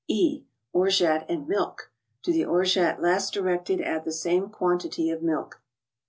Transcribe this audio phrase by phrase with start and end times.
[0.07, 1.91] E.— Orgeat and Milk:
[2.23, 5.61] To the Orgeat last directed add the same quantity of milk.